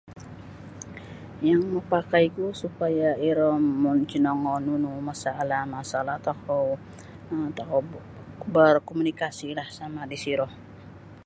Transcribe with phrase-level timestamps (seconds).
[1.49, 3.51] Yang mapakai ku supaya iro
[3.83, 6.65] mongkinongou nunu masalah-masalah tokou
[7.33, 7.81] um tokou
[8.55, 10.47] berkomunikasilah sama di siro.